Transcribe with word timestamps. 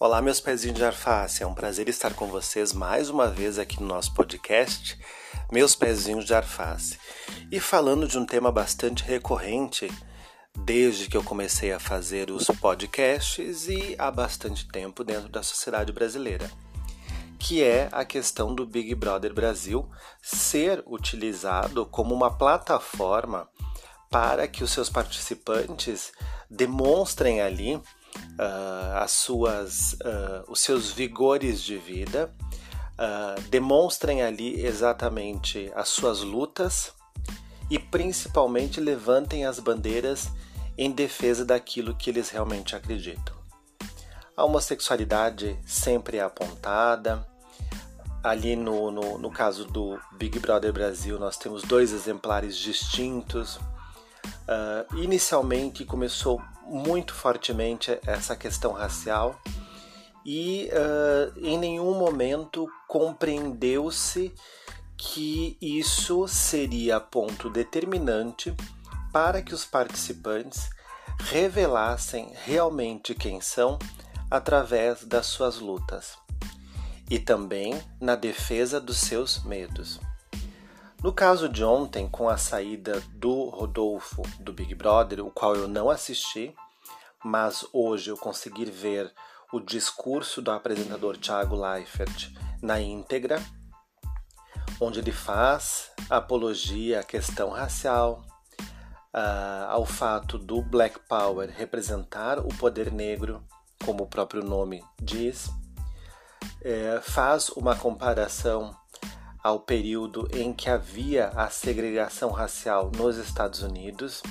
Olá, 0.00 0.22
meus 0.22 0.40
pezinhos 0.40 0.78
de 0.78 0.84
arface, 0.84 1.42
é 1.42 1.46
um 1.46 1.52
prazer 1.52 1.88
estar 1.88 2.14
com 2.14 2.28
vocês 2.28 2.72
mais 2.72 3.10
uma 3.10 3.26
vez 3.26 3.58
aqui 3.58 3.80
no 3.80 3.88
nosso 3.88 4.14
podcast, 4.14 4.96
Meus 5.50 5.74
Pezinhos 5.74 6.24
de 6.24 6.32
Arface. 6.32 6.96
E 7.50 7.58
falando 7.58 8.06
de 8.06 8.16
um 8.16 8.24
tema 8.24 8.52
bastante 8.52 9.02
recorrente 9.02 9.90
desde 10.56 11.08
que 11.08 11.16
eu 11.16 11.24
comecei 11.24 11.72
a 11.72 11.80
fazer 11.80 12.30
os 12.30 12.46
podcasts 12.60 13.66
e 13.66 13.96
há 13.98 14.08
bastante 14.08 14.68
tempo 14.68 15.02
dentro 15.02 15.28
da 15.28 15.42
sociedade 15.42 15.92
brasileira, 15.92 16.48
que 17.36 17.64
é 17.64 17.88
a 17.90 18.04
questão 18.04 18.54
do 18.54 18.64
Big 18.64 18.94
Brother 18.94 19.34
Brasil 19.34 19.90
ser 20.22 20.80
utilizado 20.86 21.84
como 21.84 22.14
uma 22.14 22.38
plataforma 22.38 23.48
para 24.08 24.46
que 24.46 24.62
os 24.62 24.70
seus 24.70 24.88
participantes 24.88 26.12
demonstrem 26.48 27.40
ali 27.40 27.82
uh, 28.32 28.98
as 28.98 29.12
suas, 29.12 29.92
uh, 29.94 30.44
os 30.48 30.60
seus 30.60 30.90
vigores 30.90 31.62
de 31.62 31.76
vida, 31.76 32.32
uh, 32.98 33.40
demonstrem 33.48 34.22
ali 34.22 34.64
exatamente 34.64 35.70
as 35.74 35.88
suas 35.88 36.20
lutas 36.20 36.92
e 37.70 37.78
principalmente 37.78 38.80
levantem 38.80 39.44
as 39.44 39.58
bandeiras 39.58 40.30
em 40.76 40.90
defesa 40.90 41.44
daquilo 41.44 41.94
que 41.94 42.10
eles 42.10 42.30
realmente 42.30 42.76
acreditam. 42.76 43.36
A 44.36 44.44
homossexualidade 44.44 45.58
sempre 45.66 46.18
é 46.18 46.22
apontada. 46.22 47.26
Ali 48.22 48.54
no, 48.54 48.90
no, 48.90 49.18
no 49.18 49.30
caso 49.30 49.64
do 49.64 49.98
Big 50.12 50.38
Brother 50.38 50.72
Brasil, 50.72 51.18
nós 51.18 51.36
temos 51.36 51.62
dois 51.62 51.92
exemplares 51.92 52.56
distintos. 52.56 53.58
Uh, 54.48 54.96
inicialmente 54.96 55.84
começou 55.84 56.40
muito 56.66 57.12
fortemente 57.12 57.98
essa 58.06 58.34
questão 58.34 58.72
racial 58.72 59.38
e 60.24 60.70
uh, 60.72 61.38
em 61.38 61.58
nenhum 61.58 61.98
momento 61.98 62.66
compreendeu-se 62.86 64.34
que 64.96 65.56
isso 65.60 66.26
seria 66.26 66.98
ponto 66.98 67.50
determinante 67.50 68.54
para 69.12 69.42
que 69.42 69.54
os 69.54 69.66
participantes 69.66 70.70
revelassem 71.18 72.32
realmente 72.44 73.14
quem 73.14 73.40
são 73.40 73.78
através 74.30 75.04
das 75.04 75.26
suas 75.26 75.58
lutas 75.58 76.18
e 77.10 77.18
também 77.18 77.80
na 78.00 78.14
defesa 78.14 78.80
dos 78.80 78.98
seus 78.98 79.42
medos. 79.44 80.00
No 81.00 81.12
caso 81.12 81.48
de 81.48 81.62
ontem, 81.62 82.08
com 82.08 82.28
a 82.28 82.36
saída 82.36 83.00
do 83.14 83.48
Rodolfo 83.50 84.22
do 84.40 84.52
Big 84.52 84.74
Brother, 84.74 85.24
o 85.24 85.30
qual 85.30 85.54
eu 85.54 85.68
não 85.68 85.88
assisti, 85.88 86.52
mas 87.24 87.64
hoje 87.72 88.10
eu 88.10 88.16
consegui 88.16 88.64
ver 88.64 89.14
o 89.52 89.60
discurso 89.60 90.42
do 90.42 90.50
apresentador 90.50 91.16
Thiago 91.16 91.54
Leifert 91.54 92.32
na 92.60 92.80
íntegra, 92.80 93.40
onde 94.80 94.98
ele 94.98 95.12
faz 95.12 95.92
apologia 96.10 96.98
à 96.98 97.04
questão 97.04 97.50
racial, 97.50 98.24
uh, 99.14 99.68
ao 99.68 99.86
fato 99.86 100.36
do 100.36 100.60
Black 100.60 100.98
Power 101.08 101.48
representar 101.48 102.40
o 102.40 102.48
poder 102.48 102.92
negro, 102.92 103.44
como 103.84 104.02
o 104.02 104.08
próprio 104.08 104.42
nome 104.42 104.82
diz, 105.00 105.48
é, 106.60 107.00
faz 107.00 107.50
uma 107.50 107.76
comparação 107.76 108.76
ao 109.48 109.60
período 109.60 110.28
em 110.34 110.52
que 110.52 110.68
havia 110.68 111.28
a 111.28 111.48
segregação 111.48 112.30
racial 112.30 112.92
nos 112.94 113.16
Estados 113.16 113.62
Unidos, 113.62 114.22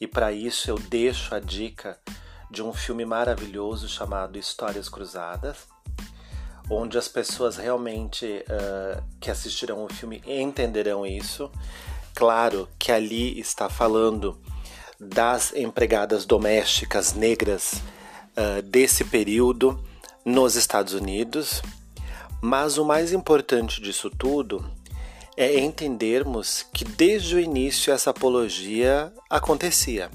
e 0.00 0.06
para 0.06 0.30
isso 0.30 0.70
eu 0.70 0.78
deixo 0.78 1.34
a 1.34 1.40
dica 1.40 1.98
de 2.48 2.62
um 2.62 2.72
filme 2.72 3.04
maravilhoso 3.04 3.88
chamado 3.88 4.38
Histórias 4.38 4.88
Cruzadas, 4.88 5.66
onde 6.70 6.96
as 6.96 7.08
pessoas 7.08 7.56
realmente 7.56 8.24
uh, 8.26 9.02
que 9.20 9.28
assistirão 9.28 9.84
o 9.84 9.92
filme 9.92 10.22
entenderão 10.24 11.04
isso. 11.04 11.50
Claro 12.14 12.68
que 12.78 12.92
ali 12.92 13.40
está 13.40 13.68
falando 13.68 14.40
das 15.00 15.52
empregadas 15.52 16.24
domésticas 16.24 17.12
negras 17.12 17.82
uh, 18.36 18.62
desse 18.62 19.02
período 19.04 19.84
nos 20.24 20.54
Estados 20.54 20.94
Unidos, 20.94 21.60
mas 22.40 22.78
o 22.78 22.84
mais 22.84 23.12
importante 23.12 23.80
disso 23.80 24.10
tudo 24.10 24.64
é 25.36 25.58
entendermos 25.58 26.66
que 26.72 26.84
desde 26.84 27.36
o 27.36 27.40
início 27.40 27.92
essa 27.92 28.10
apologia 28.10 29.12
acontecia. 29.28 30.10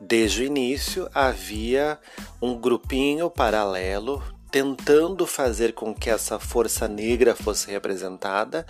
Desde 0.00 0.42
o 0.42 0.46
início 0.46 1.08
havia 1.14 1.98
um 2.40 2.58
grupinho 2.58 3.30
paralelo 3.30 4.22
tentando 4.50 5.26
fazer 5.26 5.74
com 5.74 5.94
que 5.94 6.10
essa 6.10 6.38
força 6.38 6.88
negra 6.88 7.36
fosse 7.36 7.70
representada 7.70 8.66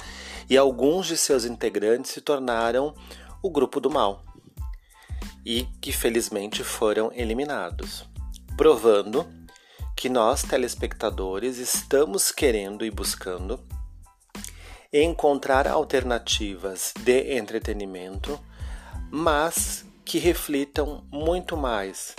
e 0.49 0.57
alguns 0.57 1.07
de 1.07 1.17
seus 1.17 1.45
integrantes 1.45 2.11
se 2.11 2.21
tornaram 2.21 2.95
o 3.43 3.51
grupo 3.51 3.81
do 3.81 3.89
mal 3.89 4.23
e 5.45 5.67
que 5.81 5.91
felizmente 5.91 6.63
foram 6.63 7.11
eliminados, 7.15 8.05
provando 8.57 9.27
que 10.01 10.09
nós, 10.09 10.43
telespectadores, 10.43 11.59
estamos 11.59 12.33
querendo 12.33 12.87
e 12.87 12.91
buscando 12.91 13.61
encontrar 14.91 15.69
alternativas 15.69 16.95
de 17.01 17.37
entretenimento, 17.37 18.41
mas 19.11 19.85
que 20.03 20.19
reflitam 20.19 21.05
muito 21.13 21.55
mais 21.55 22.17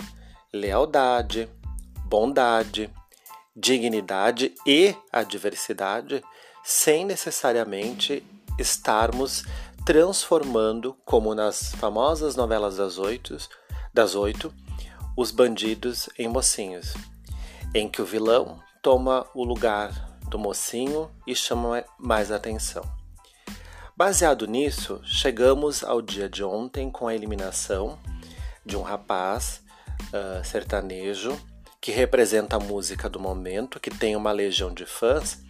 lealdade, 0.54 1.50
bondade, 2.04 2.88
dignidade 3.56 4.54
e 4.64 4.94
a 5.12 5.24
diversidade, 5.24 6.22
sem 6.62 7.04
necessariamente 7.04 8.24
estarmos 8.60 9.42
transformando, 9.84 10.96
como 11.04 11.34
nas 11.34 11.72
famosas 11.74 12.36
novelas 12.36 12.76
das 12.76 12.96
oito, 12.96 13.36
das 13.92 14.14
oito 14.14 14.54
os 15.16 15.32
bandidos 15.32 16.08
em 16.16 16.28
mocinhos 16.28 16.94
em 17.74 17.88
que 17.88 18.02
o 18.02 18.04
vilão 18.04 18.60
toma 18.82 19.26
o 19.34 19.44
lugar 19.44 19.90
do 20.28 20.38
mocinho 20.38 21.10
e 21.26 21.34
chama 21.34 21.84
mais 21.98 22.30
atenção. 22.30 22.82
Baseado 23.96 24.46
nisso, 24.46 25.00
chegamos 25.04 25.84
ao 25.84 26.02
dia 26.02 26.28
de 26.28 26.42
ontem 26.42 26.90
com 26.90 27.06
a 27.06 27.14
eliminação 27.14 27.98
de 28.64 28.76
um 28.76 28.82
rapaz 28.82 29.62
uh, 30.08 30.44
sertanejo 30.44 31.38
que 31.80 31.90
representa 31.90 32.56
a 32.56 32.60
música 32.60 33.08
do 33.08 33.18
momento, 33.18 33.80
que 33.80 33.90
tem 33.90 34.16
uma 34.16 34.32
legião 34.32 34.72
de 34.72 34.86
fãs 34.86 35.42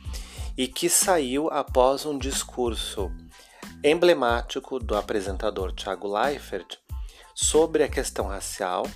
e 0.57 0.67
que 0.67 0.89
saiu 0.89 1.49
após 1.51 2.07
um 2.07 2.19
discurso 2.19 3.11
emblemático 3.85 4.79
do 4.79 4.97
apresentador 4.97 5.73
Thiago 5.73 6.09
Leifert 6.09 6.79
sobre 7.35 7.83
a 7.83 7.89
questão 7.89 8.27
racial 8.27 8.87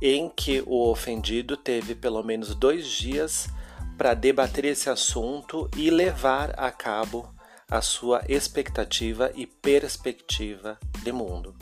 em 0.00 0.28
que 0.28 0.62
o 0.66 0.90
ofendido 0.90 1.56
teve 1.56 1.94
pelo 1.94 2.22
menos 2.22 2.54
dois 2.54 2.86
dias 2.86 3.48
para 3.96 4.14
debater 4.14 4.64
esse 4.64 4.88
assunto 4.88 5.68
e 5.76 5.90
levar 5.90 6.54
a 6.58 6.70
cabo 6.70 7.28
a 7.70 7.82
sua 7.82 8.22
expectativa 8.28 9.30
e 9.34 9.46
perspectiva 9.46 10.78
de 11.02 11.12
mundo. 11.12 11.54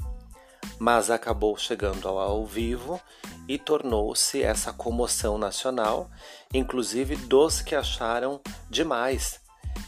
Mas 0.78 1.10
acabou 1.10 1.56
chegando 1.56 2.06
ao, 2.06 2.44
vivo 2.44 3.00
e 3.48 3.58
tornou-se 3.58 4.42
essa 4.42 4.72
comoção 4.72 5.38
nacional, 5.38 6.10
inclusive 6.52 7.16
dos 7.16 7.62
que 7.62 7.74
acharam 7.74 8.40
demais 8.68 9.40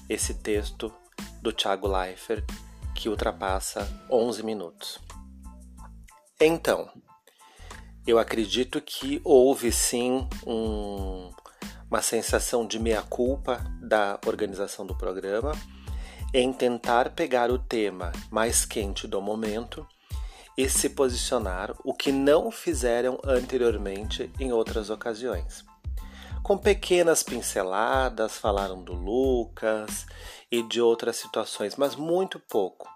esse 0.09 0.35
texto 0.35 0.93
do 1.43 1.53
Thiago 1.53 1.87
Leifert, 1.87 2.45
que 2.95 3.09
ultrapassa 3.09 3.87
11 4.11 4.43
minutos. 4.43 4.99
Então, 6.41 6.91
eu 8.09 8.19
acredito 8.19 8.81
que 8.81 9.21
houve 9.23 9.71
sim 9.71 10.27
um, 10.47 11.31
uma 11.91 12.01
sensação 12.01 12.67
de 12.67 12.79
meia-culpa 12.79 13.63
da 13.83 14.19
organização 14.27 14.87
do 14.87 14.97
programa 14.97 15.53
em 16.33 16.51
tentar 16.51 17.11
pegar 17.11 17.51
o 17.51 17.59
tema 17.59 18.11
mais 18.31 18.65
quente 18.65 19.07
do 19.07 19.21
momento 19.21 19.87
e 20.57 20.71
se 20.71 20.89
posicionar, 20.89 21.77
o 21.85 21.93
que 21.93 22.11
não 22.11 22.51
fizeram 22.51 23.21
anteriormente 23.23 24.33
em 24.41 24.55
outras 24.55 24.89
ocasiões. 24.89 25.63
Com 26.43 26.57
pequenas 26.57 27.23
pinceladas, 27.23 28.39
falaram 28.39 28.83
do 28.83 28.95
Lucas 28.95 30.07
e 30.51 30.63
de 30.63 30.81
outras 30.81 31.17
situações, 31.17 31.77
mas 31.77 31.95
muito 31.95 32.41
pouco, 32.41 32.89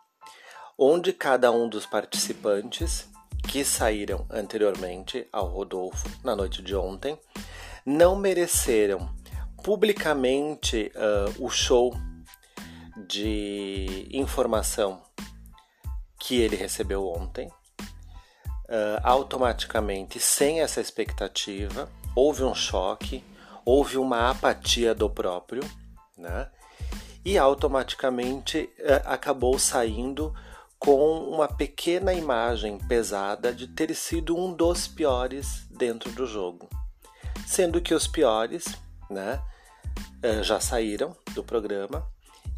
onde 0.78 1.12
cada 1.12 1.52
um 1.52 1.68
dos 1.68 1.84
participantes 1.84 3.11
que 3.48 3.64
saíram 3.64 4.26
anteriormente 4.30 5.26
ao 5.32 5.46
Rodolfo 5.46 6.08
na 6.24 6.34
noite 6.34 6.62
de 6.62 6.74
ontem 6.74 7.18
não 7.84 8.16
mereceram 8.16 9.10
publicamente 9.62 10.90
uh, 10.94 11.44
o 11.44 11.50
show 11.50 11.94
de 13.08 14.08
informação 14.12 15.02
que 16.18 16.40
ele 16.40 16.56
recebeu 16.56 17.06
ontem. 17.06 17.48
Uh, 18.68 18.98
automaticamente, 19.02 20.18
sem 20.18 20.60
essa 20.60 20.80
expectativa, 20.80 21.90
houve 22.14 22.42
um 22.42 22.54
choque, 22.54 23.22
houve 23.64 23.98
uma 23.98 24.30
apatia 24.30 24.94
do 24.94 25.10
próprio, 25.10 25.62
né? 26.16 26.48
E 27.24 27.38
automaticamente 27.38 28.68
eh, 28.78 29.00
acabou 29.04 29.56
saindo 29.56 30.34
com 30.84 31.20
uma 31.28 31.46
pequena 31.46 32.12
imagem 32.12 32.76
pesada 32.76 33.54
de 33.54 33.68
ter 33.68 33.94
sido 33.94 34.36
um 34.36 34.52
dos 34.52 34.88
piores 34.88 35.64
dentro 35.70 36.10
do 36.10 36.26
jogo. 36.26 36.68
Sendo 37.46 37.80
que 37.80 37.94
os 37.94 38.08
piores 38.08 38.64
né, 39.08 39.40
eh, 40.20 40.42
já 40.42 40.58
saíram 40.58 41.16
do 41.34 41.44
programa 41.44 42.04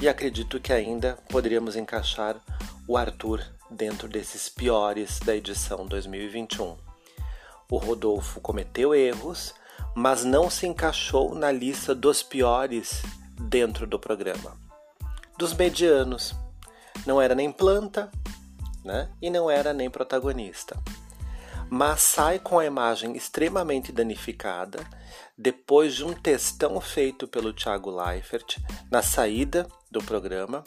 e 0.00 0.08
acredito 0.08 0.58
que 0.58 0.72
ainda 0.72 1.18
poderíamos 1.28 1.76
encaixar 1.76 2.40
o 2.88 2.96
Arthur 2.96 3.44
dentro 3.70 4.08
desses 4.08 4.48
piores 4.48 5.18
da 5.20 5.36
edição 5.36 5.84
2021. 5.86 6.78
O 7.70 7.76
Rodolfo 7.76 8.40
cometeu 8.40 8.94
erros, 8.94 9.54
mas 9.94 10.24
não 10.24 10.48
se 10.48 10.66
encaixou 10.66 11.34
na 11.34 11.52
lista 11.52 11.94
dos 11.94 12.22
piores 12.22 13.02
dentro 13.38 13.86
do 13.86 13.98
programa. 13.98 14.56
Dos 15.36 15.52
medianos, 15.52 16.34
não 17.06 17.20
era 17.20 17.34
nem 17.34 17.50
planta, 17.50 18.10
né? 18.84 19.08
E 19.20 19.30
não 19.30 19.50
era 19.50 19.72
nem 19.72 19.90
protagonista. 19.90 20.76
Mas 21.70 22.02
sai 22.02 22.38
com 22.38 22.58
a 22.58 22.66
imagem 22.66 23.16
extremamente 23.16 23.90
danificada 23.90 24.84
depois 25.36 25.94
de 25.94 26.04
um 26.04 26.12
testão 26.12 26.80
feito 26.80 27.26
pelo 27.26 27.52
Thiago 27.52 27.90
Leifert 27.90 28.58
na 28.90 29.02
saída 29.02 29.66
do 29.90 30.02
programa, 30.02 30.62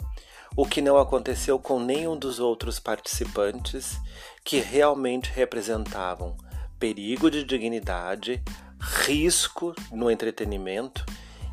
o 0.56 0.66
que 0.66 0.82
não 0.82 0.98
aconteceu 0.98 1.58
com 1.58 1.78
nenhum 1.78 2.16
dos 2.16 2.38
outros 2.38 2.78
participantes 2.78 3.98
que 4.44 4.58
realmente 4.58 5.30
representavam 5.30 6.36
perigo 6.78 7.30
de 7.30 7.44
dignidade, 7.44 8.42
risco 8.80 9.74
no 9.90 10.10
entretenimento 10.10 11.04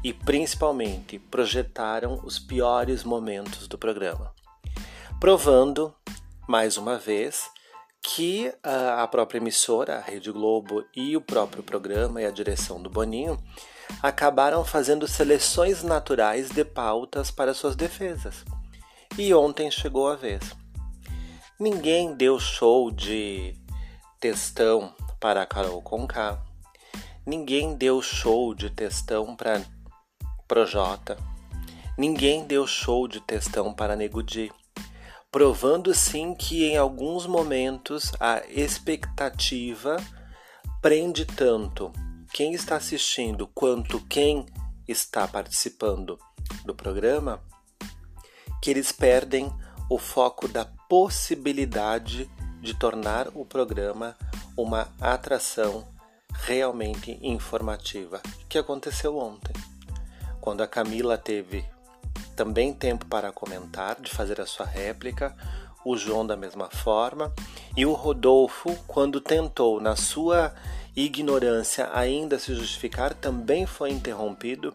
e 0.04 0.14
principalmente 0.14 1.18
projetaram 1.18 2.20
os 2.24 2.38
piores 2.38 3.04
momentos 3.04 3.68
do 3.68 3.78
programa, 3.78 4.35
provando 5.20 5.94
mais 6.48 6.78
uma 6.78 6.98
vez 6.98 7.50
que 8.04 8.54
a 8.62 9.08
própria 9.08 9.40
emissora, 9.40 9.98
a 9.98 10.02
Rede 10.02 10.32
Globo 10.32 10.84
e 10.96 11.18
o 11.18 11.22
próprio 11.22 11.64
programa 11.64 12.22
e 12.22 12.26
a 12.26 12.32
direção 12.32 12.82
do 12.82 12.90
Boninho 12.90 13.38
acabaram 14.02 14.64
fazendo 14.64 15.08
seleções 15.08 15.84
naturais 15.84 16.50
de 16.50 16.64
pautas 16.64 17.32
para 17.32 17.54
suas 17.54 17.76
defesas. 17.76 18.44
E 19.18 19.34
ontem 19.34 19.72
chegou 19.72 20.08
a 20.08 20.16
vez. 20.16 20.44
Ninguém 21.60 22.14
deu 22.14 22.40
show 22.40 22.92
de 22.92 23.56
textão 24.20 24.94
para 25.20 25.42
a 25.42 25.46
Carol 25.46 25.82
Conká. 25.82 26.44
Ninguém 27.26 27.76
deu 27.76 28.02
show 28.02 28.54
de 28.54 28.70
textão 28.70 29.36
para 29.36 29.64
Projota. 30.48 31.18
Ninguém 31.98 32.46
deu 32.46 32.68
show 32.68 33.08
de 33.08 33.20
textão 33.22 33.74
para 33.74 33.96
Nego 33.96 34.22
Di 34.22 34.52
provando 35.36 35.94
sim 35.94 36.34
que 36.34 36.64
em 36.64 36.78
alguns 36.78 37.28
momentos 37.28 38.14
a 38.22 38.42
expectativa 38.48 39.98
prende 40.82 41.26
tanto 41.26 41.92
quem 42.32 42.54
está 42.54 42.78
assistindo 42.78 43.46
quanto 43.48 44.00
quem 44.08 44.46
está 44.88 45.28
participando 45.28 46.18
do 46.64 46.74
programa 46.74 47.42
que 48.62 48.70
eles 48.70 48.94
perdem 48.94 49.52
o 49.90 50.00
foco 50.00 50.48
da 50.48 50.64
possibilidade 50.88 52.32
de 52.62 52.74
tornar 52.74 53.28
o 53.36 53.44
programa 53.44 54.16
uma 54.56 54.88
atração 55.02 55.86
realmente 56.32 57.20
informativa, 57.22 58.22
que 58.48 58.58
aconteceu 58.58 59.18
ontem, 59.18 59.52
quando 60.40 60.64
a 60.64 60.68
Camila 60.68 61.18
teve 61.18 61.75
também 62.36 62.74
tempo 62.74 63.06
para 63.06 63.32
comentar, 63.32 64.00
de 64.00 64.12
fazer 64.12 64.42
a 64.42 64.46
sua 64.46 64.66
réplica, 64.66 65.36
o 65.86 65.96
João 65.96 66.26
da 66.26 66.36
mesma 66.36 66.70
forma, 66.70 67.34
e 67.78 67.86
o 67.86 67.94
Rodolfo, 67.94 68.76
quando 68.88 69.22
tentou, 69.22 69.80
na 69.80 69.96
sua 69.96 70.54
ignorância, 70.96 71.90
ainda 71.94 72.40
se 72.40 72.54
justificar, 72.56 73.14
também 73.14 73.66
foi 73.66 73.92
interrompido, 73.92 74.74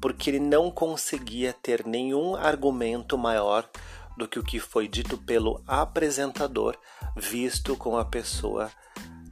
porque 0.00 0.30
ele 0.30 0.40
não 0.40 0.70
conseguia 0.70 1.52
ter 1.52 1.86
nenhum 1.86 2.34
argumento 2.34 3.18
maior 3.18 3.68
do 4.16 4.26
que 4.26 4.38
o 4.38 4.44
que 4.44 4.58
foi 4.58 4.88
dito 4.88 5.18
pelo 5.18 5.62
apresentador, 5.66 6.76
visto 7.16 7.76
como 7.76 7.98
a 7.98 8.04
pessoa 8.04 8.70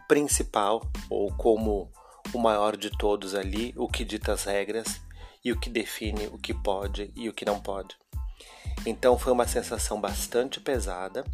principal 0.06 0.82
ou 1.10 1.32
como 1.32 1.90
o 2.32 2.38
maior 2.38 2.76
de 2.76 2.90
todos 2.90 3.34
ali, 3.34 3.72
o 3.76 3.88
que 3.88 4.04
dita 4.04 4.32
as 4.32 4.44
regras 4.44 5.00
e 5.46 5.52
o 5.52 5.56
que 5.56 5.70
define 5.70 6.26
o 6.26 6.38
que 6.38 6.52
pode 6.52 7.12
e 7.14 7.28
o 7.28 7.32
que 7.32 7.44
não 7.44 7.60
pode. 7.60 7.96
Então 8.84 9.16
foi 9.16 9.32
uma 9.32 9.46
sensação 9.46 10.00
bastante 10.00 10.58
pesada 10.58 11.24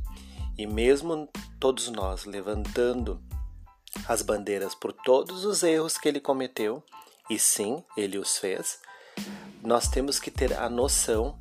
e 0.59 0.67
mesmo 0.67 1.27
todos 1.59 1.89
nós 1.89 2.27
levantando 2.27 3.19
as 4.07 4.21
bandeiras 4.21 4.75
por 4.75 4.93
todos 4.93 5.47
os 5.47 5.63
erros 5.63 5.97
que 5.97 6.07
ele 6.07 6.21
cometeu, 6.21 6.85
e 7.31 7.39
sim, 7.39 7.83
ele 7.97 8.19
os 8.19 8.37
fez, 8.37 8.81
nós 9.63 9.89
temos 9.89 10.19
que 10.19 10.31
ter 10.31 10.53
a 10.59 10.69
noção 10.69 11.39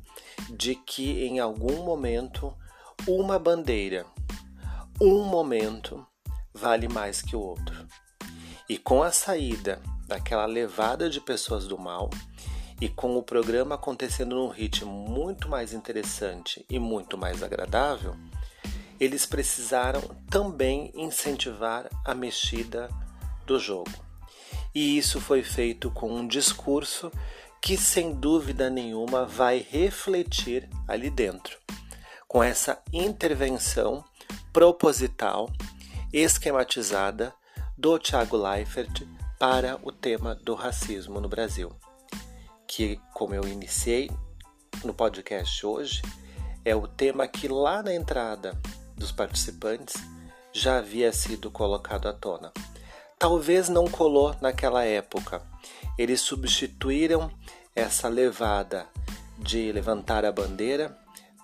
de 0.48 0.74
que 0.74 1.26
em 1.26 1.40
algum 1.40 1.84
momento 1.84 2.56
uma 3.06 3.38
bandeira, 3.38 4.06
um 4.98 5.24
momento 5.24 6.06
vale 6.54 6.88
mais 6.88 7.20
que 7.20 7.36
o 7.36 7.40
outro. 7.40 7.86
E 8.66 8.78
com 8.78 9.02
a 9.02 9.12
saída 9.12 9.82
daquela 10.06 10.46
levada 10.46 11.10
de 11.10 11.20
pessoas 11.20 11.66
do 11.66 11.76
mal, 11.76 12.08
e 12.82 12.88
com 12.88 13.16
o 13.16 13.22
programa 13.22 13.76
acontecendo 13.76 14.34
num 14.34 14.48
ritmo 14.48 14.90
muito 14.90 15.48
mais 15.48 15.72
interessante 15.72 16.66
e 16.68 16.80
muito 16.80 17.16
mais 17.16 17.40
agradável, 17.40 18.16
eles 18.98 19.24
precisaram 19.24 20.00
também 20.28 20.90
incentivar 20.92 21.88
a 22.04 22.12
mexida 22.12 22.90
do 23.46 23.56
jogo. 23.56 23.92
E 24.74 24.98
isso 24.98 25.20
foi 25.20 25.44
feito 25.44 25.92
com 25.92 26.12
um 26.12 26.26
discurso 26.26 27.08
que, 27.60 27.76
sem 27.76 28.14
dúvida 28.14 28.68
nenhuma, 28.68 29.24
vai 29.26 29.64
refletir 29.70 30.68
ali 30.88 31.08
dentro, 31.08 31.56
com 32.26 32.42
essa 32.42 32.82
intervenção 32.92 34.04
proposital, 34.52 35.48
esquematizada 36.12 37.32
do 37.78 37.96
Thiago 37.96 38.36
Leifert 38.36 39.06
para 39.38 39.78
o 39.84 39.92
tema 39.92 40.34
do 40.34 40.54
racismo 40.56 41.20
no 41.20 41.28
Brasil 41.28 41.72
que, 42.74 42.98
como 43.12 43.34
eu 43.34 43.46
iniciei 43.46 44.10
no 44.82 44.94
podcast 44.94 45.66
hoje, 45.66 46.00
é 46.64 46.74
o 46.74 46.88
tema 46.88 47.28
que 47.28 47.46
lá 47.46 47.82
na 47.82 47.94
entrada 47.94 48.58
dos 48.96 49.12
participantes 49.12 49.94
já 50.54 50.78
havia 50.78 51.12
sido 51.12 51.50
colocado 51.50 52.08
à 52.08 52.14
tona. 52.14 52.50
Talvez 53.18 53.68
não 53.68 53.86
colou 53.86 54.34
naquela 54.40 54.86
época. 54.86 55.42
Eles 55.98 56.22
substituíram 56.22 57.30
essa 57.76 58.08
levada 58.08 58.86
de 59.38 59.70
levantar 59.70 60.24
a 60.24 60.32
bandeira 60.32 60.96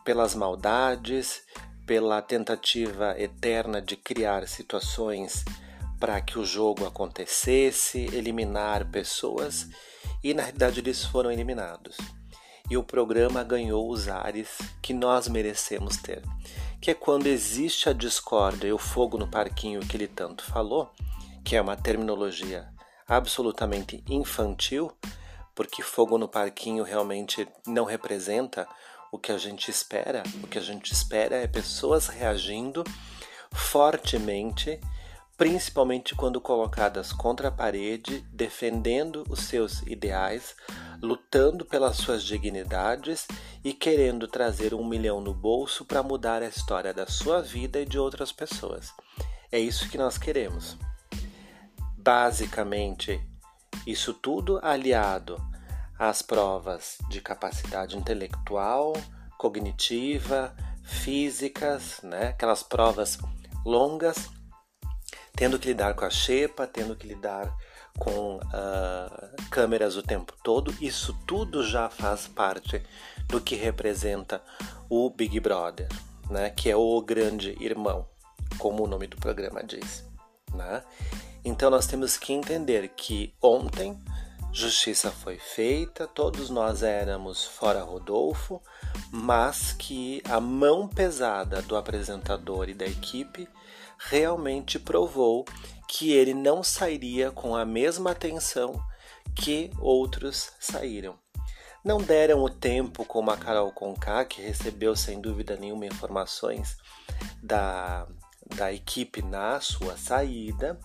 pelas 0.07 0.35
maldades, 0.35 1.43
pela 1.85 2.23
tentativa 2.23 3.15
eterna 3.21 3.83
de 3.83 3.97
criar 3.97 4.49
situações 4.49 5.45
para 6.01 6.23
que 6.23 6.39
o 6.39 6.45
jogo 6.47 6.87
acontecesse, 6.87 8.07
eliminar 8.15 8.91
pessoas 8.91 9.69
e 10.23 10.35
na 10.35 10.43
realidade 10.43 10.81
eles 10.81 11.05
foram 11.05 11.31
eliminados. 11.31 11.97
E 12.71 12.77
o 12.77 12.83
programa 12.83 13.43
ganhou 13.43 13.91
os 13.91 14.09
ares 14.09 14.59
que 14.83 14.93
nós 14.93 15.27
merecemos 15.27 15.97
ter, 15.97 16.23
que 16.81 16.91
é 16.91 16.95
quando 16.95 17.27
existe 17.27 17.89
a 17.89 17.93
discórdia 17.93 18.69
e 18.69 18.73
o 18.73 18.79
fogo 18.79 19.17
no 19.17 19.27
parquinho 19.27 19.81
que 19.81 19.97
ele 19.97 20.07
tanto 20.07 20.45
falou, 20.45 20.93
que 21.45 21.57
é 21.57 21.61
uma 21.61 21.77
terminologia 21.77 22.69
absolutamente 23.07 24.05
infantil, 24.07 24.93
porque 25.55 25.83
fogo 25.83 26.19
no 26.19 26.29
parquinho 26.29 26.85
realmente 26.85 27.49
não 27.67 27.85
representa 27.85 28.69
o 29.11 29.19
que 29.19 29.33
a 29.33 29.39
gente 29.39 29.71
espera. 29.71 30.23
O 30.43 30.47
que 30.47 30.59
a 30.59 30.63
gente 30.63 30.93
espera 30.93 31.37
é 31.37 31.47
pessoas 31.47 32.07
reagindo 32.09 32.85
fortemente 33.51 34.79
principalmente 35.39 36.17
quando 36.17 36.41
colocadas 36.41 37.13
contra 37.13 37.47
a 37.47 37.53
parede, 37.53 38.27
defendendo 38.33 39.23
os 39.31 39.45
seus 39.45 39.83
ideais, 39.83 40.57
lutando 41.01 41.65
pelas 41.65 41.97
suas 41.97 42.25
dignidades 42.25 43.25
e 43.63 43.73
querendo 43.73 44.27
trazer 44.27 44.75
um 44.75 44.85
milhão 44.85 45.21
no 45.21 45.33
bolso 45.33 45.85
para 45.85 46.03
mudar 46.03 46.43
a 46.43 46.49
história 46.49 46.93
da 46.93 47.07
sua 47.07 47.41
vida 47.41 47.79
e 47.79 47.87
de 47.87 48.01
outras 48.01 48.33
pessoas. 48.33 48.93
É 49.53 49.61
isso 49.61 49.89
que 49.89 49.97
nós 49.97 50.19
queremos. 50.19 50.77
Basicamente, 51.97 53.25
isso 53.87 54.13
tudo 54.13 54.59
aliado 54.61 55.41
às 55.97 56.21
provas 56.21 56.99
de 57.09 57.21
capacidade 57.21 57.97
intelectual, 57.97 58.93
cognitiva, 59.39 60.53
físicas, 60.83 62.01
né? 62.03 62.31
aquelas 62.31 62.65
provas 62.65 63.19
longas 63.65 64.37
tendo 65.39 65.57
que 65.57 65.69
lidar 65.69 65.95
com 65.95 66.05
a 66.05 66.11
xepa, 66.11 66.67
tendo 66.67 66.97
que 66.97 67.07
lidar 67.07 67.57
com 67.97 68.39
uh, 68.39 69.49
câmeras 69.51 69.97
o 69.97 70.03
tempo 70.03 70.35
todo, 70.43 70.75
isso 70.81 71.17
tudo 71.29 71.65
já 71.65 71.89
faz 71.89 72.27
parte 72.27 72.83
do 73.29 73.41
que 73.41 73.55
representa 73.55 74.43
o 74.91 75.09
Big 75.09 75.39
Brother, 75.39 75.89
né? 76.29 76.51
que 76.51 76.69
é 76.69 76.75
o 76.75 77.01
grande 77.01 77.57
irmão, 77.61 78.05
como 78.59 78.83
o 78.83 78.89
nome 78.89 79.07
do 79.07 79.17
programa 79.17 79.63
diz. 79.63 80.05
Né? 80.53 80.83
Então 81.45 81.71
nós 81.71 81.87
temos 81.87 82.17
que 82.17 82.33
entender 82.33 82.89
que 82.97 83.33
ontem 83.41 83.97
justiça 84.53 85.13
foi 85.13 85.39
feita, 85.39 86.09
todos 86.09 86.51
nós 86.51 86.83
éramos 86.83 87.45
fora 87.45 87.81
Rodolfo, 87.81 88.61
mas 89.13 89.73
que 89.73 90.21
a 90.29 90.41
mão 90.41 90.89
pesada 90.89 91.63
do 91.63 91.77
apresentador 91.77 92.69
e 92.69 92.75
da 92.75 92.87
equipe 92.87 93.49
realmente 93.99 94.79
provou 94.79 95.45
que 95.89 96.13
ele 96.13 96.35
não 96.35 96.63
sairia 96.63 97.31
com 97.31 97.57
a 97.57 97.65
mesma 97.65 98.13
atenção 98.13 98.81
que 99.35 99.71
outros 99.79 100.53
saíram. 100.61 101.19
Não 101.85 101.99
deram 101.99 102.43
o 102.43 102.51
tempo 102.51 103.05
como 103.05 103.31
a 103.31 103.37
Carol 103.37 103.73
Conká, 103.73 104.25
que 104.25 104.43
recebeu 104.43 104.95
sem 104.95 105.21
dúvida 105.21 105.57
nenhuma 105.57 105.87
informações 105.87 106.77
da, 107.43 108.07
da 108.57 108.73
equipe 108.73 109.23
na 109.23 109.61
sua 109.61 109.97
saída, 109.97 110.79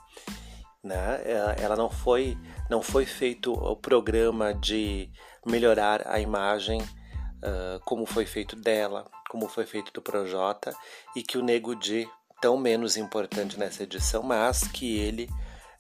né? 0.83 1.21
Ela 1.57 1.75
não 1.75 1.89
foi 1.89 2.37
não 2.69 2.81
foi 2.81 3.05
feito 3.05 3.53
o 3.53 3.75
programa 3.75 4.53
de 4.53 5.09
melhorar 5.45 6.07
a 6.07 6.19
imagem 6.19 6.81
uh, 6.81 7.79
como 7.85 8.05
foi 8.05 8.25
feito 8.25 8.55
dela, 8.55 9.09
como 9.29 9.47
foi 9.47 9.65
feito 9.65 9.91
do 9.91 10.01
Projota 10.01 10.75
e 11.15 11.23
que 11.23 11.37
o 11.37 11.43
Nego 11.43 11.75
Di 11.75 12.07
tão 12.43 12.57
menos 12.57 12.97
importante 12.97 13.57
nessa 13.57 13.83
edição, 13.83 14.21
mas 14.21 14.67
que 14.67 14.97
ele 14.97 15.29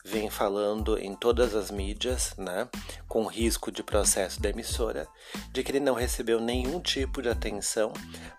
vem 0.01 0.29
falando 0.29 0.97
em 0.97 1.13
todas 1.13 1.53
as 1.53 1.69
mídias, 1.69 2.33
né, 2.37 2.69
com 3.05 3.25
risco 3.25 3.69
de 3.69 3.83
processo 3.83 4.41
da 4.41 4.49
emissora, 4.49 5.05
de 5.51 5.61
que 5.61 5.73
ele 5.73 5.81
não 5.81 5.93
recebeu 5.93 6.39
nenhum 6.39 6.79
tipo 6.79 7.21
de 7.21 7.27
atenção 7.27 7.91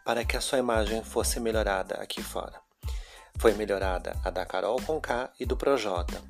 para 0.06 0.24
que 0.24 0.38
a 0.38 0.40
sua 0.40 0.58
imagem 0.58 1.04
fosse 1.04 1.38
melhorada 1.38 1.96
aqui 1.96 2.22
fora. 2.22 2.58
Foi 3.36 3.52
melhorada 3.52 4.16
a 4.24 4.30
da 4.30 4.46
Carol 4.46 4.80
Conká 4.80 5.30
e 5.38 5.44
do 5.44 5.54
Projota, 5.54 6.22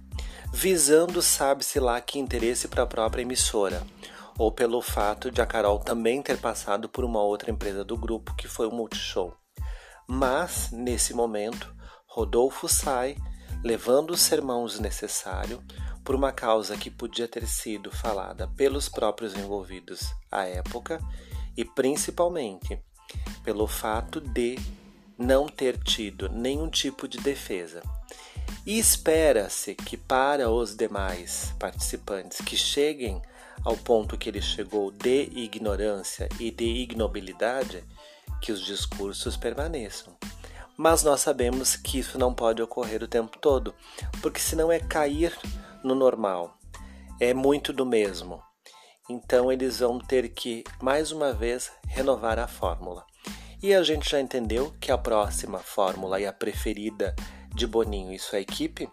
visando 0.52 1.22
sabe-se 1.22 1.78
lá 1.78 2.00
que 2.00 2.18
interesse 2.18 2.66
para 2.66 2.82
a 2.82 2.88
própria 2.88 3.22
emissora, 3.22 3.80
ou 4.36 4.50
pelo 4.50 4.82
fato 4.82 5.30
de 5.30 5.40
a 5.40 5.46
Carol 5.46 5.78
também 5.78 6.20
ter 6.22 6.38
passado 6.38 6.88
por 6.88 7.04
uma 7.04 7.22
outra 7.22 7.52
empresa 7.52 7.84
do 7.84 7.96
grupo 7.96 8.34
que 8.34 8.48
foi 8.48 8.66
o 8.66 8.72
Multishow. 8.72 9.32
Mas, 10.06 10.70
nesse 10.70 11.14
momento, 11.14 11.73
Rodolfo 12.14 12.68
sai, 12.68 13.16
levando 13.60 14.12
o 14.12 14.16
sermão 14.16 14.64
desnecessário 14.66 15.60
por 16.04 16.14
uma 16.14 16.30
causa 16.30 16.76
que 16.76 16.88
podia 16.88 17.26
ter 17.26 17.44
sido 17.44 17.90
falada 17.90 18.46
pelos 18.56 18.88
próprios 18.88 19.34
envolvidos 19.34 20.14
à 20.30 20.44
época 20.44 21.00
e 21.56 21.64
principalmente 21.64 22.78
pelo 23.42 23.66
fato 23.66 24.20
de 24.20 24.56
não 25.18 25.48
ter 25.48 25.76
tido 25.76 26.28
nenhum 26.28 26.68
tipo 26.70 27.08
de 27.08 27.18
defesa. 27.18 27.82
E 28.64 28.78
espera-se 28.78 29.74
que 29.74 29.96
para 29.96 30.48
os 30.48 30.76
demais 30.76 31.52
participantes 31.58 32.40
que 32.42 32.56
cheguem 32.56 33.20
ao 33.64 33.76
ponto 33.76 34.16
que 34.16 34.28
ele 34.28 34.40
chegou 34.40 34.92
de 34.92 35.24
ignorância 35.34 36.28
e 36.38 36.52
de 36.52 36.64
ignobilidade, 36.64 37.82
que 38.40 38.52
os 38.52 38.64
discursos 38.64 39.36
permaneçam. 39.36 40.16
Mas 40.76 41.02
nós 41.02 41.20
sabemos 41.20 41.76
que 41.76 41.98
isso 41.98 42.18
não 42.18 42.34
pode 42.34 42.62
ocorrer 42.62 43.02
o 43.02 43.08
tempo 43.08 43.38
todo, 43.38 43.74
porque 44.20 44.40
senão 44.40 44.72
é 44.72 44.80
cair 44.80 45.36
no 45.82 45.94
normal, 45.94 46.58
é 47.20 47.32
muito 47.32 47.72
do 47.72 47.86
mesmo. 47.86 48.42
Então 49.08 49.52
eles 49.52 49.80
vão 49.80 49.98
ter 49.98 50.30
que 50.30 50.64
mais 50.80 51.12
uma 51.12 51.32
vez 51.32 51.70
renovar 51.86 52.38
a 52.38 52.48
fórmula. 52.48 53.04
E 53.62 53.72
a 53.74 53.82
gente 53.82 54.10
já 54.10 54.20
entendeu 54.20 54.74
que 54.80 54.90
a 54.90 54.98
próxima 54.98 55.58
fórmula 55.58 56.20
e 56.20 56.26
a 56.26 56.32
preferida 56.32 57.14
de 57.54 57.66
Boninho 57.66 58.12
e 58.12 58.18
sua 58.18 58.40
equipe 58.40 58.88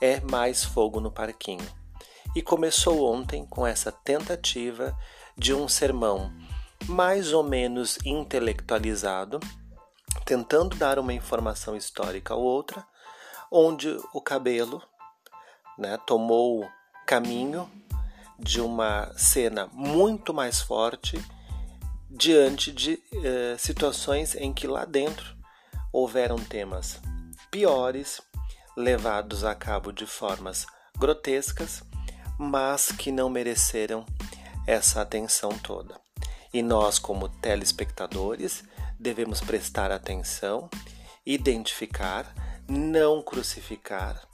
é 0.00 0.20
mais 0.20 0.64
fogo 0.64 1.00
no 1.00 1.10
parquinho. 1.10 1.66
E 2.36 2.42
começou 2.42 3.12
ontem 3.12 3.46
com 3.46 3.66
essa 3.66 3.90
tentativa 3.90 4.96
de 5.36 5.54
um 5.54 5.66
sermão 5.66 6.32
mais 6.86 7.32
ou 7.32 7.42
menos 7.42 7.98
intelectualizado, 8.04 9.40
tentando 10.24 10.76
dar 10.76 10.98
uma 10.98 11.12
informação 11.12 11.76
histórica 11.76 12.34
ou 12.34 12.42
outra, 12.42 12.84
onde 13.50 13.88
o 14.12 14.20
cabelo 14.20 14.82
né, 15.78 15.98
tomou 16.06 16.68
caminho 17.06 17.70
de 18.38 18.60
uma 18.60 19.12
cena 19.16 19.68
muito 19.72 20.32
mais 20.34 20.60
forte 20.60 21.22
diante 22.10 22.72
de 22.72 23.02
eh, 23.12 23.56
situações 23.58 24.34
em 24.34 24.52
que 24.52 24.66
lá 24.66 24.84
dentro 24.84 25.36
houveram 25.92 26.36
temas 26.36 27.00
piores, 27.50 28.20
levados 28.76 29.44
a 29.44 29.54
cabo 29.54 29.92
de 29.92 30.06
formas 30.06 30.66
grotescas, 30.98 31.82
mas 32.38 32.88
que 32.88 33.12
não 33.12 33.28
mereceram 33.28 34.04
essa 34.66 35.00
atenção 35.00 35.50
toda. 35.58 36.00
E 36.52 36.62
nós, 36.62 36.98
como 36.98 37.28
telespectadores, 37.28 38.64
devemos 38.98 39.40
prestar 39.40 39.90
atenção, 39.90 40.68
identificar, 41.24 42.34
não 42.68 43.22
crucificar, 43.22 44.26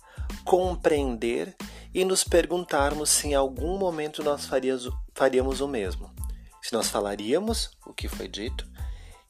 compreender 0.45 1.55
e 1.93 2.05
nos 2.05 2.25
perguntarmos 2.25 3.11
se 3.11 3.29
em 3.29 3.35
algum 3.35 3.79
momento 3.79 4.23
nós 4.23 4.49
faríamos 5.14 5.61
o 5.61 5.69
mesmo. 5.69 6.11
Se 6.62 6.73
nós 6.73 6.88
falaríamos 6.88 7.71
o 7.87 7.93
que 7.93 8.09
foi 8.09 8.29
dito 8.29 8.69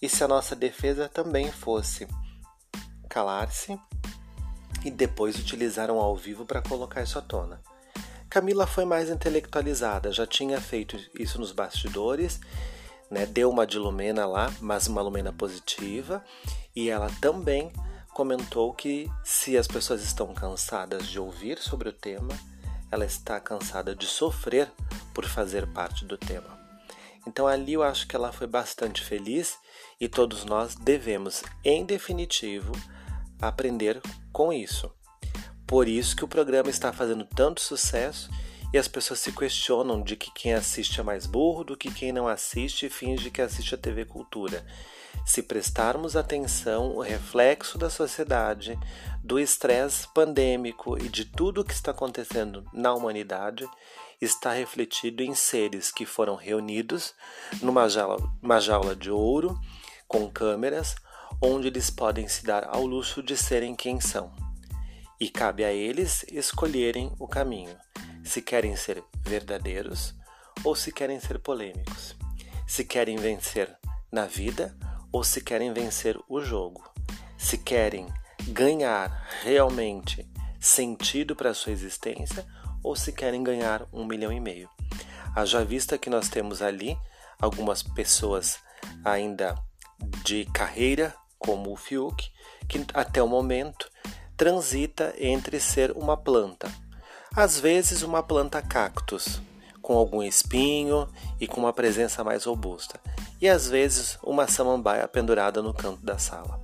e 0.02 0.08
se 0.08 0.22
a 0.24 0.28
nossa 0.28 0.56
defesa 0.56 1.08
também 1.08 1.50
fosse 1.50 2.06
calar-se 3.08 3.78
e 4.84 4.90
depois 4.90 5.38
utilizaram 5.38 5.98
ao 5.98 6.16
vivo 6.16 6.44
para 6.44 6.62
colocar 6.62 7.02
isso 7.02 7.18
à 7.18 7.22
tona. 7.22 7.60
Camila 8.28 8.66
foi 8.66 8.84
mais 8.84 9.10
intelectualizada, 9.10 10.12
já 10.12 10.26
tinha 10.26 10.60
feito 10.60 10.96
isso 11.18 11.38
nos 11.38 11.50
bastidores, 11.50 12.40
né? 13.10 13.26
deu 13.26 13.50
uma 13.50 13.66
de 13.66 13.78
Lumena 13.78 14.26
lá, 14.26 14.52
mas 14.60 14.86
uma 14.86 15.02
Lumena 15.02 15.32
positiva, 15.32 16.24
e 16.74 16.88
ela 16.88 17.10
também 17.20 17.72
comentou 18.14 18.72
que 18.72 19.10
se 19.24 19.56
as 19.56 19.66
pessoas 19.66 20.02
estão 20.02 20.32
cansadas 20.34 21.08
de 21.08 21.18
ouvir 21.18 21.58
sobre 21.58 21.88
o 21.88 21.92
tema, 21.92 22.32
ela 22.90 23.04
está 23.04 23.40
cansada 23.40 23.94
de 23.94 24.06
sofrer 24.06 24.70
por 25.14 25.24
fazer 25.24 25.66
parte 25.68 26.04
do 26.04 26.18
tema. 26.18 26.58
Então 27.26 27.46
ali 27.46 27.74
eu 27.74 27.82
acho 27.82 28.06
que 28.06 28.16
ela 28.16 28.32
foi 28.32 28.46
bastante 28.46 29.02
feliz 29.02 29.58
e 30.00 30.08
todos 30.08 30.44
nós 30.44 30.74
devemos, 30.74 31.42
em 31.64 31.84
definitivo, 31.84 32.72
aprender 33.40 34.00
com 34.32 34.52
isso. 34.52 34.90
Por 35.66 35.86
isso 35.86 36.16
que 36.16 36.24
o 36.24 36.28
programa 36.28 36.68
está 36.68 36.92
fazendo 36.92 37.24
tanto 37.24 37.60
sucesso 37.60 38.28
e 38.72 38.78
as 38.78 38.86
pessoas 38.86 39.20
se 39.20 39.32
questionam 39.32 40.00
de 40.00 40.16
que 40.16 40.30
quem 40.30 40.54
assiste 40.54 41.00
é 41.00 41.02
mais 41.02 41.26
burro 41.26 41.64
do 41.64 41.76
que 41.76 41.92
quem 41.92 42.12
não 42.12 42.28
assiste 42.28 42.86
e 42.86 42.90
finge 42.90 43.30
que 43.30 43.42
assiste 43.42 43.74
a 43.74 43.78
TV 43.78 44.04
Cultura. 44.04 44.64
Se 45.26 45.42
prestarmos 45.42 46.16
atenção, 46.16 46.96
o 46.96 47.00
reflexo 47.00 47.76
da 47.76 47.90
sociedade, 47.90 48.78
do 49.22 49.38
estresse 49.38 50.06
pandêmico 50.14 50.96
e 50.96 51.08
de 51.08 51.24
tudo 51.24 51.60
o 51.60 51.64
que 51.64 51.72
está 51.72 51.90
acontecendo 51.90 52.64
na 52.72 52.94
humanidade 52.94 53.68
está 54.20 54.52
refletido 54.52 55.22
em 55.22 55.34
seres 55.34 55.90
que 55.90 56.06
foram 56.06 56.36
reunidos 56.36 57.14
numa 57.62 57.88
jaula, 57.88 58.18
jaula 58.60 58.94
de 58.94 59.10
ouro 59.10 59.58
com 60.06 60.30
câmeras 60.30 60.94
onde 61.42 61.68
eles 61.68 61.90
podem 61.90 62.28
se 62.28 62.44
dar 62.44 62.68
ao 62.68 62.84
luxo 62.84 63.22
de 63.22 63.36
serem 63.36 63.74
quem 63.74 64.00
são. 64.00 64.32
E 65.18 65.28
cabe 65.28 65.64
a 65.64 65.72
eles 65.72 66.24
escolherem 66.30 67.12
o 67.18 67.28
caminho, 67.28 67.76
se 68.30 68.40
querem 68.40 68.76
ser 68.76 69.02
verdadeiros 69.24 70.14
ou 70.62 70.76
se 70.76 70.92
querem 70.92 71.18
ser 71.18 71.40
polêmicos, 71.40 72.14
se 72.64 72.84
querem 72.84 73.16
vencer 73.16 73.76
na 74.12 74.24
vida 74.24 74.72
ou 75.10 75.24
se 75.24 75.40
querem 75.40 75.72
vencer 75.72 76.16
o 76.28 76.40
jogo, 76.40 76.88
se 77.36 77.58
querem 77.58 78.06
ganhar 78.46 79.08
realmente 79.42 80.30
sentido 80.60 81.34
para 81.34 81.52
sua 81.52 81.72
existência 81.72 82.46
ou 82.84 82.94
se 82.94 83.10
querem 83.10 83.42
ganhar 83.42 83.84
um 83.92 84.04
milhão 84.04 84.32
e 84.32 84.38
meio. 84.38 84.70
Haja 85.34 85.64
vista 85.64 85.98
que 85.98 86.08
nós 86.08 86.28
temos 86.28 86.62
ali 86.62 86.96
algumas 87.40 87.82
pessoas 87.82 88.60
ainda 89.04 89.56
de 90.24 90.44
carreira 90.54 91.12
como 91.36 91.72
o 91.72 91.76
Fiuk, 91.76 92.30
que 92.68 92.86
até 92.94 93.20
o 93.20 93.26
momento 93.26 93.90
transita 94.36 95.12
entre 95.18 95.58
ser 95.58 95.90
uma 95.96 96.16
planta, 96.16 96.70
às 97.34 97.58
vezes 97.58 98.02
uma 98.02 98.22
planta 98.22 98.60
cactus, 98.60 99.40
com 99.80 99.96
algum 99.96 100.22
espinho 100.22 101.08
e 101.40 101.46
com 101.46 101.60
uma 101.60 101.72
presença 101.72 102.22
mais 102.24 102.44
robusta, 102.44 103.00
e 103.40 103.48
às 103.48 103.68
vezes 103.68 104.18
uma 104.22 104.46
samambaia 104.46 105.06
pendurada 105.08 105.62
no 105.62 105.72
canto 105.72 106.04
da 106.04 106.18
sala. 106.18 106.60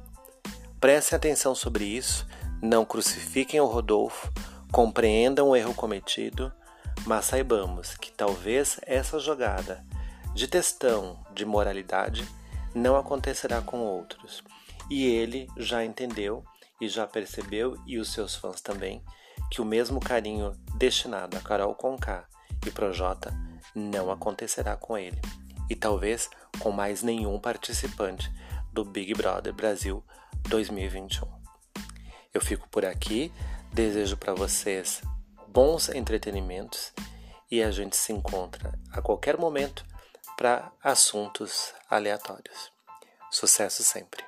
Prestem 0.80 1.16
atenção 1.16 1.54
sobre 1.54 1.85
isso, 1.85 2.26
não 2.61 2.85
crucifiquem 2.85 3.61
o 3.61 3.66
Rodolfo, 3.66 4.32
compreendam 4.70 5.49
o 5.49 5.56
erro 5.56 5.75
cometido, 5.75 6.52
Mas 7.04 7.26
saibamos 7.26 7.94
que 7.94 8.11
talvez 8.11 8.80
essa 8.82 9.18
jogada 9.18 9.85
de 10.35 10.49
testão 10.49 11.18
de 11.32 11.44
moralidade 11.44 12.26
não 12.75 12.96
acontecerá 12.96 13.61
com 13.61 13.78
outros. 13.78 14.42
E 14.90 15.06
ele 15.06 15.49
já 15.56 15.85
entendeu 15.85 16.44
e 16.80 16.88
já 16.88 17.06
percebeu, 17.06 17.78
e 17.87 17.99
os 17.99 18.12
seus 18.12 18.35
fãs 18.35 18.61
também, 18.61 19.02
que 19.50 19.60
o 19.60 19.64
mesmo 19.64 20.00
carinho 20.00 20.52
destinado 20.76 21.36
a 21.36 21.40
Carol 21.40 21.74
Conká 21.74 22.26
e 22.66 22.70
Projota 22.70 23.34
não 23.74 24.10
acontecerá 24.10 24.76
com 24.76 24.96
ele, 24.96 25.20
e 25.68 25.74
talvez 25.74 26.30
com 26.58 26.70
mais 26.70 27.02
nenhum 27.02 27.38
participante 27.38 28.32
do 28.72 28.84
Big 28.84 29.14
Brother 29.14 29.52
Brasil 29.52 30.02
2021. 30.48 31.28
Eu 32.32 32.40
fico 32.40 32.68
por 32.68 32.84
aqui, 32.84 33.32
desejo 33.72 34.16
para 34.16 34.34
vocês 34.34 35.02
bons 35.48 35.88
entretenimentos 35.88 36.92
e 37.50 37.62
a 37.62 37.70
gente 37.70 37.96
se 37.96 38.12
encontra 38.12 38.78
a 38.90 39.00
qualquer 39.00 39.38
momento 39.38 39.84
para 40.36 40.70
assuntos 40.82 41.72
aleatórios. 41.88 42.70
Sucesso 43.30 43.82
sempre! 43.82 44.24